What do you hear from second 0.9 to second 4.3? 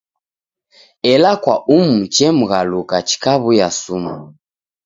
Ela kwa umu chemghaluka chikaw'uya sumu.